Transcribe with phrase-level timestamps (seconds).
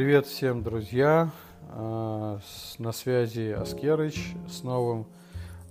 [0.00, 1.30] Привет всем, друзья!
[1.72, 2.40] А,
[2.78, 5.04] на связи Аскерыч с новым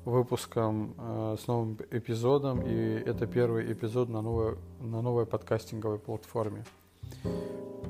[0.05, 2.61] выпуском, а, с новым эпизодом.
[2.61, 2.71] И
[3.07, 6.63] это первый эпизод на новой, на новой подкастинговой платформе.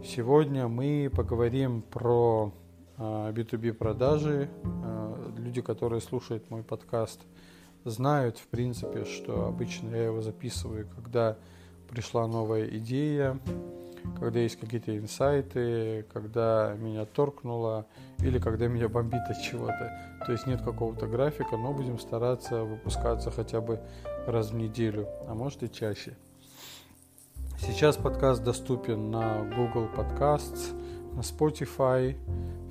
[0.06, 2.54] Сегодня мы поговорим про
[2.98, 4.50] B2B а, продажи.
[5.36, 7.20] Люди, которые слушают мой подкаст,
[7.84, 11.36] знают, в принципе, что обычно я его записываю, когда
[11.90, 13.38] пришла новая идея,
[14.20, 17.86] когда есть какие-то инсайты, когда меня торкнуло
[18.20, 19.92] или когда меня бомбит от чего-то.
[20.26, 23.80] То есть нет какого-то графика, но будем стараться выпускаться хотя бы
[24.28, 26.16] раз в неделю, а может и чаще.
[27.60, 30.74] Сейчас подкаст доступен на Google Podcasts,
[31.14, 32.16] на Spotify.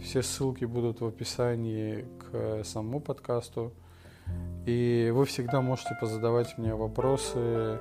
[0.02, 3.72] Все ссылки будут в описании к самому подкасту.
[4.66, 7.78] И вы всегда можете позадавать мне вопросы,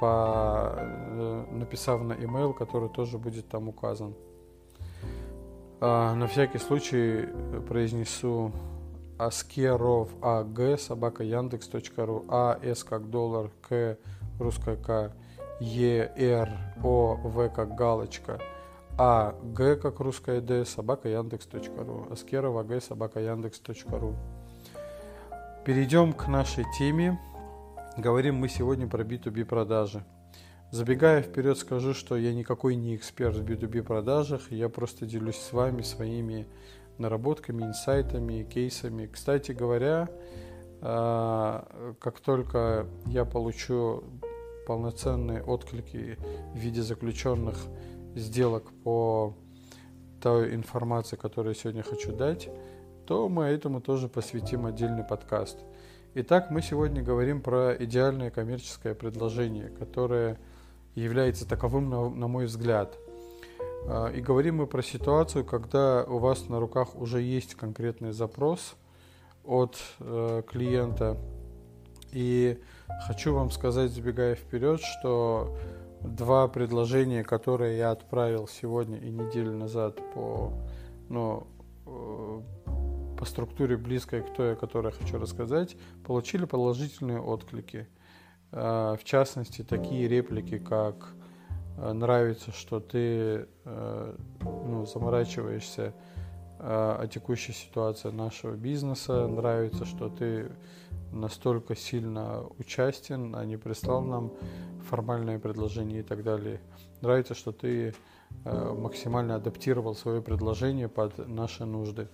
[0.00, 4.14] по, э, написав на email, который тоже будет там указан.
[5.80, 7.28] А, на всякий случай
[7.68, 8.52] произнесу
[9.18, 13.96] аскеров аг собака яндекс.ру а с как доллар к
[14.38, 15.12] русская к
[15.60, 16.50] е р
[16.82, 18.40] о в как галочка
[18.96, 24.14] а г как русская д собака яндекс.ру аскеров аг собака яндекс.ру
[25.64, 27.20] перейдем к нашей теме
[27.98, 30.04] Говорим мы сегодня про B2B продажи.
[30.70, 35.52] Забегая вперед, скажу, что я никакой не эксперт в B2B продажах, я просто делюсь с
[35.52, 36.46] вами своими
[36.96, 39.06] наработками, инсайтами, кейсами.
[39.06, 40.08] Кстати говоря,
[40.80, 44.04] а, как только я получу
[44.68, 46.18] полноценные отклики
[46.54, 47.56] в виде заключенных
[48.14, 49.34] сделок по
[50.22, 52.48] той информации, которую я сегодня хочу дать,
[53.08, 55.58] то мы этому тоже посвятим отдельный подкаст.
[56.20, 60.36] Итак, мы сегодня говорим про идеальное коммерческое предложение, которое
[60.96, 62.98] является таковым, на, на мой взгляд.
[63.86, 68.74] А, и говорим мы про ситуацию, когда у вас на руках уже есть конкретный запрос
[69.44, 71.16] от э, клиента.
[72.10, 72.60] И
[73.06, 75.56] хочу вам сказать, забегая вперед, что
[76.00, 80.52] два предложения, которые я отправил сегодня и неделю назад по
[81.08, 81.46] ну,
[81.86, 82.40] э,
[83.18, 87.88] по структуре близкой к той, о которой я хочу рассказать, получили положительные отклики.
[88.52, 91.14] А, в частности, такие реплики, как
[91.76, 95.94] а, «нравится, что ты а, ну, заморачиваешься
[96.60, 100.50] о текущей ситуации нашего бизнеса, нравится, что ты
[101.12, 104.32] настолько сильно участен, а не прислал нам
[104.88, 106.60] формальное предложение и так далее.
[107.00, 107.94] Нравится, что ты
[108.44, 112.08] максимально адаптировал свое предложение под наши нужды.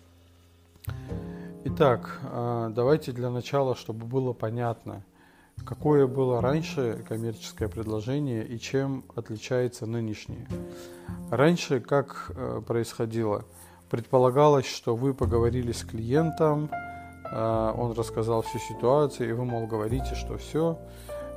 [1.65, 5.03] Итак, а, давайте для начала, чтобы было понятно,
[5.65, 10.47] какое было раньше коммерческое предложение и чем отличается нынешнее.
[11.31, 13.45] Раньше как э, происходило?
[13.91, 16.71] Предполагалось, что вы поговорили с клиентом,
[17.33, 20.79] а, он рассказал всю ситуацию, и вы, мол, говорите, что все,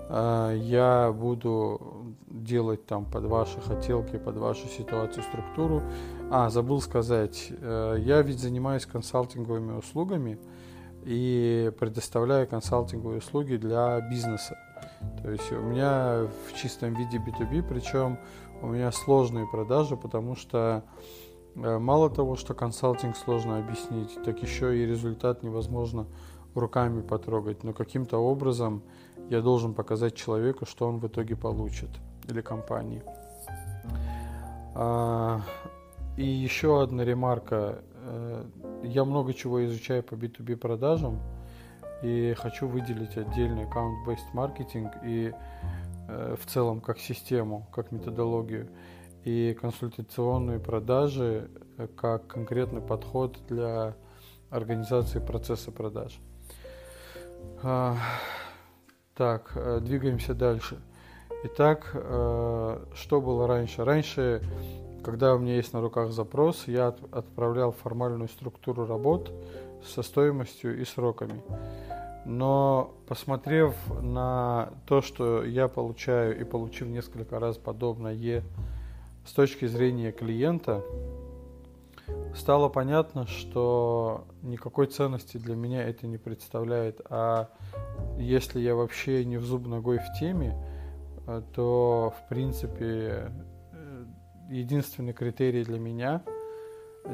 [0.10, 5.84] я буду делать там под ваши хотелки, под вашу ситуацию, структуру.
[6.32, 10.40] А, забыл сказать, э, я ведь занимаюсь консалтинговыми услугами
[11.04, 14.58] и предоставляю консалтинговые услуги для бизнеса.
[15.22, 18.18] То есть у меня в чистом виде B2B, причем
[18.62, 20.84] у меня сложные продажи, потому что
[21.56, 26.08] э, мало того, что консалтинг сложно объяснить, так еще и результат невозможно
[26.56, 27.64] руками потрогать.
[27.64, 28.84] Но каким-то образом
[29.30, 31.90] я должен показать человеку, что он в итоге получит,
[32.28, 33.04] или компании.
[34.76, 35.42] А,
[36.18, 37.84] и еще одна ремарка.
[38.04, 38.46] Э,
[38.84, 41.20] я много чего изучаю по B2B продажам
[42.04, 45.34] и хочу выделить отдельный аккаунт-based маркетинг и
[46.08, 48.70] э, в целом как систему, как методологию
[49.24, 53.96] и консультационные продажи э, как конкретный подход для
[54.50, 56.20] организации процесса продаж.
[59.18, 60.78] Так, э, двигаемся дальше.
[61.46, 63.84] Итак, э, что было раньше?
[63.84, 64.44] Раньше,
[65.04, 69.32] когда у меня есть на руках запрос, я отправлял формальную структуру работ
[69.84, 71.42] со стоимостью и сроками.
[72.26, 78.44] Но посмотрев на то, что я получаю и получив несколько раз подобное
[79.26, 80.84] с точки зрения клиента,
[82.36, 87.50] стало понятно, что никакой ценности для меня это не представляет, а
[88.18, 90.56] если я вообще не в зуб ногой в теме,
[91.28, 93.32] э, то, в принципе,
[93.72, 94.06] э,
[94.50, 96.24] единственный критерий для меня,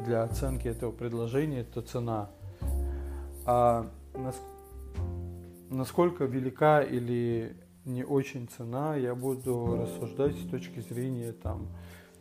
[0.04, 2.30] для оценки этого предложения, это цена.
[3.46, 3.90] А
[5.70, 11.68] насколько велика или не очень цена, я буду рассуждать с точки зрения там,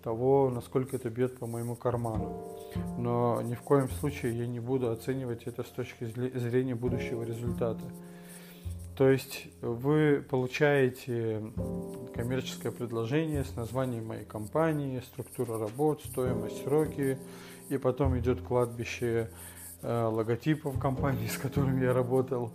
[0.03, 2.59] того, насколько это бьет по моему карману.
[2.97, 7.83] Но ни в коем случае я не буду оценивать это с точки зрения будущего результата.
[8.95, 11.41] То есть вы получаете
[12.13, 17.17] коммерческое предложение с названием моей компании, структура работ, стоимость, сроки,
[17.69, 19.31] и потом идет кладбище
[19.81, 22.51] э, логотипов компании, с которыми я работал,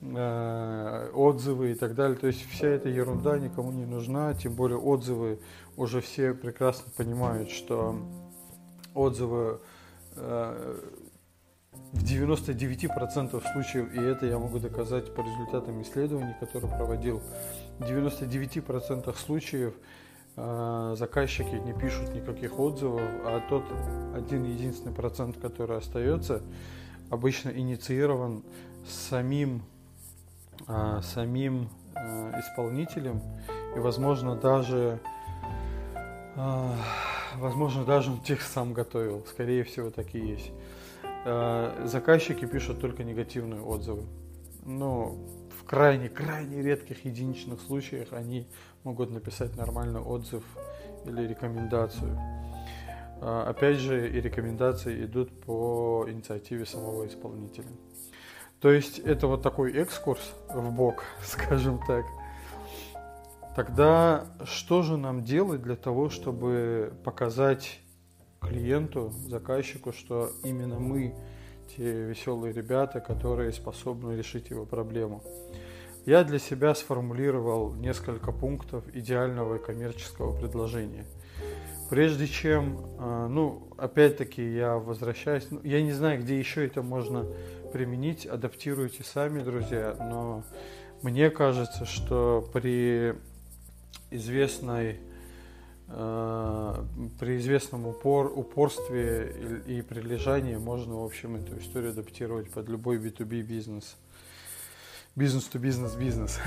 [0.00, 2.16] э, отзывы и так далее.
[2.16, 5.38] То есть вся эта ерунда никому не нужна, тем более отзывы
[5.76, 8.00] уже все прекрасно понимают, что
[8.94, 9.60] отзывы
[10.16, 10.80] э,
[11.92, 17.22] в 99% случаев, и это я могу доказать по результатам исследований, которые проводил,
[17.78, 19.74] в 99% случаев
[20.36, 23.64] э, заказчики не пишут никаких отзывов, а тот
[24.14, 26.42] один единственный процент, который остается,
[27.10, 28.42] обычно инициирован
[28.86, 29.62] самим,
[30.66, 33.22] э, самим э, исполнителем,
[33.74, 35.00] и возможно даже
[37.36, 40.52] возможно даже он тех сам готовил, скорее всего так и есть.
[41.30, 44.04] Э, заказчики пишут только негативные отзывы.
[44.64, 45.14] Но
[45.60, 48.48] в крайне-крайне редких единичных случаях они
[48.82, 50.42] могут написать нормальный отзыв
[51.04, 52.18] или рекомендацию.
[53.20, 57.68] Э, опять же, и рекомендации идут по инициативе самого исполнителя.
[58.60, 62.06] То есть это вот такой экскурс в бок, скажем так.
[63.54, 67.80] Тогда что же нам делать для того, чтобы показать
[68.40, 71.14] клиенту, заказчику, что именно мы
[71.76, 75.22] те веселые ребята, которые способны решить его проблему.
[76.06, 81.04] Я для себя сформулировал несколько пунктов идеального коммерческого предложения.
[81.90, 87.26] Прежде чем, а, ну, опять-таки я возвращаюсь, ну, я не знаю, где еще это можно
[87.72, 90.44] применить, адаптируйте сами, друзья, но
[91.02, 93.14] мне кажется, что при
[94.10, 95.00] известной
[95.88, 102.98] при известном упор, упорстве и, и прилежании можно, в общем, эту историю адаптировать под любой
[102.98, 103.96] B2B бизнес.
[105.16, 106.40] Бизнес-то-бизнес-бизнес.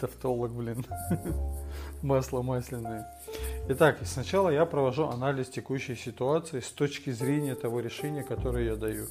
[0.00, 0.86] Тавтолог, блин.
[2.02, 3.06] Масло масляное.
[3.68, 9.06] Итак, сначала я провожу анализ текущей ситуации с точки зрения того решения, которое я даю.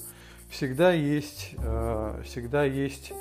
[0.49, 3.13] Всегда есть, э, всегда есть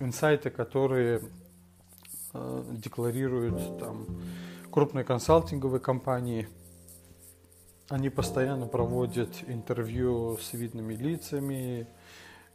[0.00, 1.47] инсайты, которые Э,
[2.70, 4.06] декларируют там
[4.70, 6.48] крупные консалтинговые компании.
[7.88, 11.88] Они постоянно проводят интервью с видными лицами,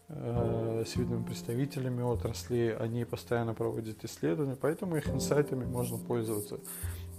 [0.10, 6.60] э, с видными представителями отрасли, они постоянно проводят исследования, поэтому их инсайтами можно пользоваться.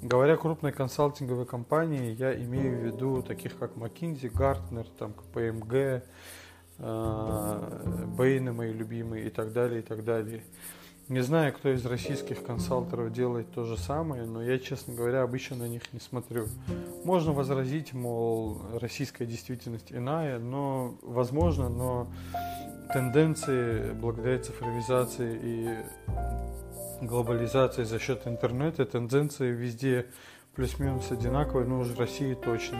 [0.00, 6.02] Говоря крупные консалтинговые компании, я имею в виду таких как McKinsey, Gartner, там, KPMG,
[6.78, 6.82] э,
[8.17, 10.44] Bain, мои любимые и так далее, и так далее.
[11.09, 15.56] Не знаю, кто из российских консалтеров делает то же самое, но я, честно говоря, обычно
[15.56, 16.47] на них не смотрю.
[17.05, 22.06] Можно возразить, мол, российская действительность иная, но, возможно, но
[22.95, 30.06] тенденции благодаря цифровизации и глобализации за счет интернета, тенденции везде
[30.55, 32.79] плюс-минус одинаковые, но уже в России точно.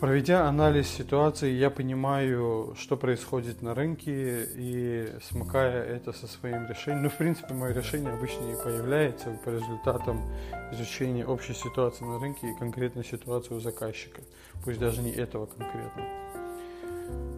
[0.00, 7.04] Проведя анализ ситуации, я понимаю, что происходит на рынке и смыкая это со своим решением.
[7.04, 10.22] Ну, в принципе, мое решение обычно и появляется по результатам
[10.72, 14.22] изучения общей ситуации на рынке и конкретной ситуации у заказчика,
[14.64, 16.02] пусть даже не этого конкретно.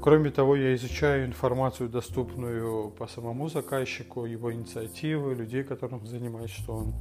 [0.01, 6.75] Кроме того, я изучаю информацию, доступную по самому заказчику, его инициативы, людей, которым занимает, что
[6.75, 6.95] он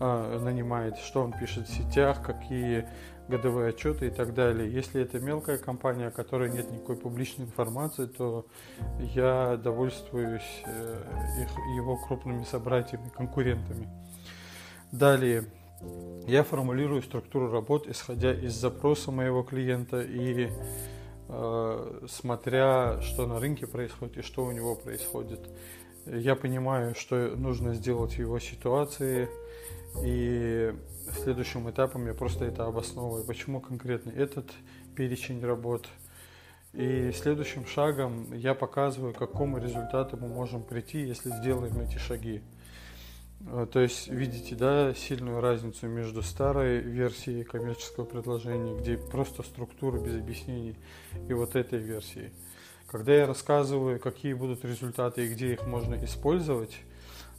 [0.00, 2.86] нанимает, что он пишет в сетях, какие
[3.28, 4.70] годовые отчеты и так далее.
[4.70, 8.46] Если это мелкая компания, о которой нет никакой публичной информации, то
[8.98, 11.02] я довольствуюсь э,
[11.42, 13.88] их, его крупными собратьями, конкурентами.
[14.92, 15.44] Далее,
[16.26, 20.50] я формулирую структуру работ, исходя из запроса моего клиента и
[21.28, 25.40] э, смотря, что на рынке происходит и что у него происходит.
[26.06, 29.30] Я понимаю, что нужно сделать в его ситуации,
[30.02, 30.74] и
[31.22, 34.50] следующим этапом я просто это обосновываю, почему конкретно этот
[34.96, 35.86] перечень работ.
[36.72, 42.42] И следующим шагом я показываю, к какому результату мы можем прийти, если сделаем эти шаги.
[43.46, 50.00] Э, то есть видите, да, сильную разницу между старой версией коммерческого предложения, где просто структура
[50.00, 50.76] без объяснений,
[51.28, 52.32] и вот этой версией.
[52.88, 56.76] Когда я рассказываю, какие будут результаты и где их можно использовать,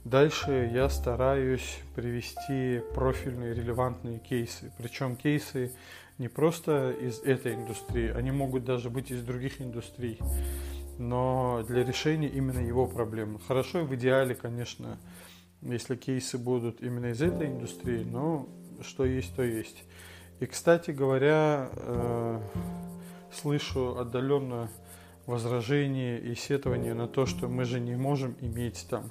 [0.06, 4.72] Дальше я стараюсь привести профильные релевантные кейсы.
[4.78, 5.74] Причем кейсы
[6.20, 10.20] не просто из этой индустрии, они могут даже быть из других индустрий,
[11.00, 13.40] но для решения именно его проблем.
[13.48, 15.00] Хорошо в идеале, конечно,
[15.64, 18.48] если кейсы будут именно из этой индустрии, но
[18.82, 19.86] что есть, то есть.
[20.40, 22.42] И, кстати говоря, э,
[23.34, 24.70] слышу отдаленно
[25.26, 29.10] возражения и сетования на то, что мы же не можем иметь там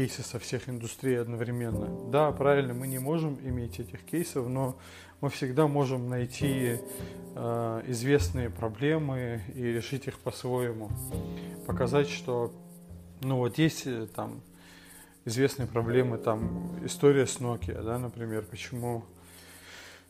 [0.00, 2.10] кейсы со всех индустрий одновременно.
[2.10, 4.78] Да, правильно, мы не можем иметь этих кейсов, но
[5.20, 6.78] мы всегда можем найти
[7.34, 10.88] э, известные проблемы и решить их по-своему.
[11.66, 12.50] Показать, что
[13.20, 14.40] ну вот есть э, там
[15.26, 19.04] известные проблемы, там история с Nokia, да, например, почему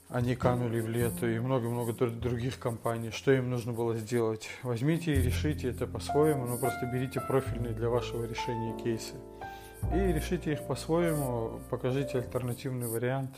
[0.08, 3.10] они канули в лету и много-много других компаний.
[3.10, 4.48] Что им нужно было сделать?
[4.62, 9.14] Возьмите и решите это по-своему, но просто берите профильные для вашего решения кейсы.
[9.94, 13.30] И решите их по-своему, покажите альтернативный вариант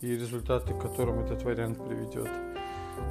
[0.00, 2.28] и результаты, к которым этот вариант приведет.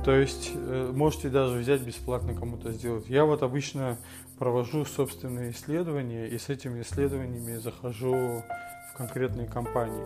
[0.04, 3.10] То есть э, можете даже взять бесплатно кому-то сделать.
[3.10, 3.98] Я вот обычно
[4.38, 10.04] провожу собственные исследования и с этими исследованиями захожу в конкретные компании.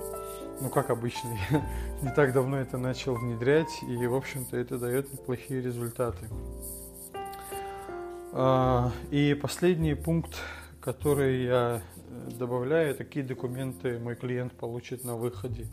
[0.60, 1.62] Ну, как обычно, я
[2.02, 6.28] не так давно это начал внедрять, и, в общем-то, это дает неплохие результаты.
[8.34, 10.38] А, и последний пункт,
[10.80, 15.68] который я э, добавляю, какие документы мой клиент получит на выходе.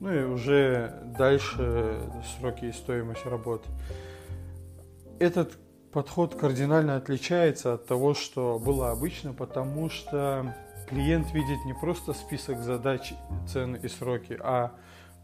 [0.00, 2.00] Ну и уже дальше
[2.38, 3.66] сроки и стоимость работ.
[5.18, 5.58] Этот
[5.92, 10.54] подход кардинально отличается от того, что было обычно, потому что
[10.88, 13.12] клиент видит не просто список задач,
[13.48, 14.72] цены и сроки, а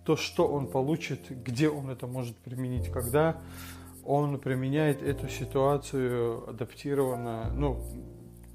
[0.04, 3.36] то, что он получит, где он это может применить, когда
[4.04, 7.80] он применяет эту ситуацию адаптированно, ну,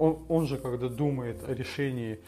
[0.00, 2.20] он, он же, когда думает о решении,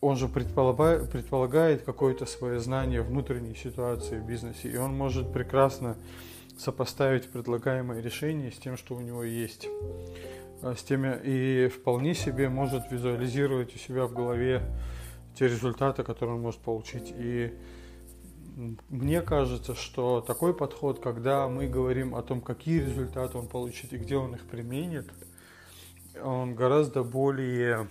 [0.00, 5.96] он же предполагает, предполагает какое-то свое знание внутренней ситуации в бизнесе, и он может прекрасно
[6.58, 9.68] сопоставить предлагаемое решение с тем, что у него есть.
[10.62, 14.62] А, с теми, и вполне себе может визуализировать у себя в голове
[15.34, 17.12] те результаты, которые он может получить.
[17.14, 17.54] И
[18.88, 23.98] мне кажется, что такой подход, когда мы говорим о том, какие результаты он получит и
[23.98, 25.10] где он их применит,
[26.22, 27.88] он гораздо более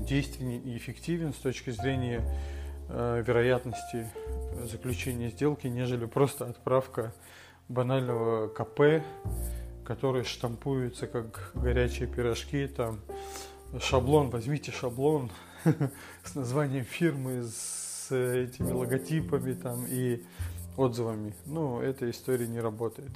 [0.00, 2.22] действенен и эффективен с точки зрения
[2.88, 4.10] э, вероятности
[4.70, 7.12] заключения сделки, нежели просто отправка
[7.68, 9.04] банального КП,
[9.84, 13.00] которые штампуются как горячие пирожки, там
[13.80, 15.30] шаблон, возьмите шаблон
[16.24, 20.22] с названием фирмы, с этими логотипами там и
[20.76, 21.34] отзывами.
[21.46, 23.10] Ну, эта история не работает.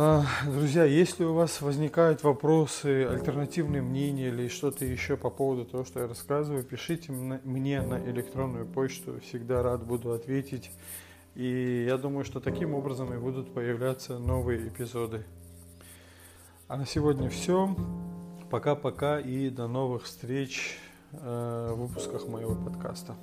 [0.00, 5.84] А, друзья, если у вас возникают вопросы, альтернативные мнения или что-то еще по поводу того,
[5.84, 9.18] что я рассказываю, пишите мне на электронную почту.
[9.22, 10.70] Всегда рад буду ответить.
[11.34, 15.24] И я думаю, что таким образом и будут появляться новые эпизоды.
[16.68, 17.74] А на сегодня все.
[18.52, 20.78] Пока-пока и до новых встреч
[21.10, 23.16] э, в выпусках моего подкаста.